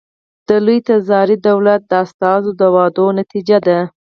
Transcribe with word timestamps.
د 0.47 0.49
لوی 0.65 0.79
تزاري 0.87 1.37
دولت 1.47 1.81
د 1.87 1.91
استازو 2.05 2.51
د 2.59 2.61
وعدو 2.73 3.05
نتیجه 3.19 3.57
ده. 3.67 3.79